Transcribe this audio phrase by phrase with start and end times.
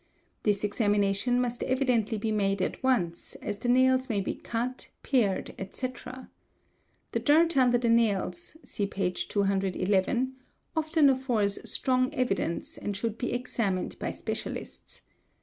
[0.41, 5.53] 'This examination must evidently be made at once, as the nails may be cut, pared,
[5.59, 6.27] etc.
[7.11, 9.11] The dirt under the nails (see p.
[9.11, 10.37] 211)
[10.75, 15.01] often affords strong evidence and should be examined by specialists.